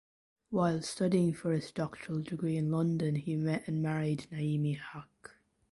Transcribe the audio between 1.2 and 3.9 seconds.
for his doctoral degree in London he met and